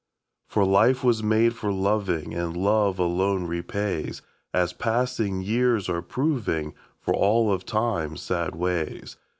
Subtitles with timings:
[0.47, 6.73] For life was made for loving, and love alone repays, As passing years are proving,
[6.99, 9.17] for all of Time's sad ways.